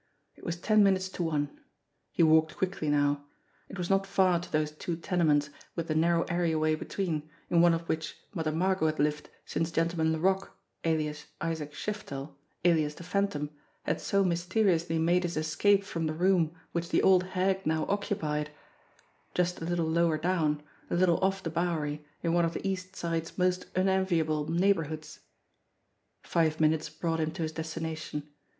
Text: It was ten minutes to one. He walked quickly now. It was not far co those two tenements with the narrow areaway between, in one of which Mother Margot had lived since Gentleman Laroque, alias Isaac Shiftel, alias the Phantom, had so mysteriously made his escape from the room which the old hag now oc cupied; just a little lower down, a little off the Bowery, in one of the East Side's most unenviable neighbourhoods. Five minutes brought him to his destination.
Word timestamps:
It 0.35 0.43
was 0.43 0.55
ten 0.57 0.83
minutes 0.83 1.09
to 1.09 1.21
one. 1.21 1.59
He 2.11 2.23
walked 2.23 2.57
quickly 2.57 2.89
now. 2.89 3.25
It 3.69 3.77
was 3.77 3.87
not 3.87 4.07
far 4.07 4.39
co 4.39 4.47
those 4.49 4.71
two 4.71 4.95
tenements 4.97 5.51
with 5.75 5.89
the 5.89 5.93
narrow 5.93 6.23
areaway 6.23 6.73
between, 6.73 7.29
in 7.51 7.61
one 7.61 7.75
of 7.75 7.87
which 7.87 8.17
Mother 8.33 8.51
Margot 8.51 8.87
had 8.87 8.97
lived 8.97 9.29
since 9.45 9.69
Gentleman 9.69 10.11
Laroque, 10.11 10.57
alias 10.83 11.25
Isaac 11.39 11.73
Shiftel, 11.73 12.33
alias 12.65 12.95
the 12.95 13.03
Phantom, 13.03 13.51
had 13.83 14.01
so 14.01 14.23
mysteriously 14.23 14.97
made 14.97 15.21
his 15.21 15.37
escape 15.37 15.83
from 15.83 16.07
the 16.07 16.15
room 16.15 16.55
which 16.71 16.89
the 16.89 17.03
old 17.03 17.21
hag 17.21 17.67
now 17.67 17.85
oc 17.85 18.05
cupied; 18.05 18.47
just 19.35 19.61
a 19.61 19.65
little 19.65 19.85
lower 19.85 20.17
down, 20.17 20.63
a 20.89 20.95
little 20.95 21.19
off 21.19 21.43
the 21.43 21.51
Bowery, 21.51 22.03
in 22.23 22.33
one 22.33 22.43
of 22.43 22.55
the 22.55 22.67
East 22.67 22.95
Side's 22.95 23.37
most 23.37 23.67
unenviable 23.75 24.49
neighbourhoods. 24.51 25.19
Five 26.23 26.59
minutes 26.59 26.89
brought 26.89 27.19
him 27.19 27.29
to 27.33 27.43
his 27.43 27.51
destination. 27.51 28.27